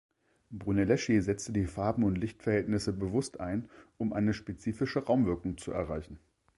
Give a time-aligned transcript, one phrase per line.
[0.49, 3.69] Brunelleschi setzte die Farben und Lichtverhältnisse bewusst ein,
[3.99, 6.17] um eine spezifische Raumwirkung zu erreichen.